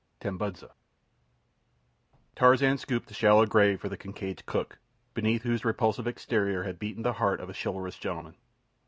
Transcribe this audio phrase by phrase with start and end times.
[0.19, 0.71] Tambudza
[2.35, 4.79] Tarzan scooped a shallow grave for the Kincaid's cook,
[5.13, 8.33] beneath whose repulsive exterior had beaten the heart of a chivalrous gentleman.